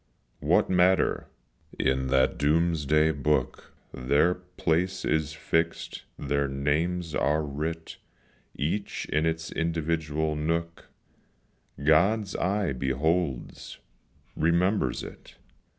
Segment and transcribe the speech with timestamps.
[0.39, 1.27] What matter,
[1.77, 7.97] in that doom's day book Their place is fixed their names are writ,
[8.55, 10.89] Each in its individual nook,
[11.83, 13.77] God's eye beholds
[14.35, 15.35] remembers it.